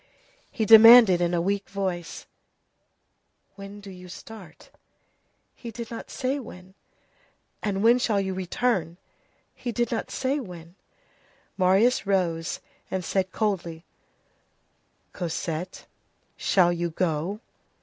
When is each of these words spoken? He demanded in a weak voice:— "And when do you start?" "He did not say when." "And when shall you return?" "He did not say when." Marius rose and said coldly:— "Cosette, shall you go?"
He 0.49 0.65
demanded 0.65 1.21
in 1.21 1.31
a 1.35 1.41
weak 1.43 1.69
voice:— 1.69 2.25
"And 3.49 3.55
when 3.55 3.81
do 3.81 3.91
you 3.91 4.07
start?" 4.09 4.71
"He 5.53 5.69
did 5.69 5.91
not 5.91 6.09
say 6.09 6.39
when." 6.39 6.73
"And 7.61 7.83
when 7.83 7.99
shall 7.99 8.19
you 8.19 8.33
return?" 8.33 8.97
"He 9.53 9.71
did 9.71 9.91
not 9.91 10.09
say 10.09 10.39
when." 10.39 10.73
Marius 11.55 12.07
rose 12.07 12.61
and 12.89 13.05
said 13.05 13.31
coldly:— 13.31 13.85
"Cosette, 15.13 15.85
shall 16.35 16.73
you 16.73 16.89
go?" 16.89 17.39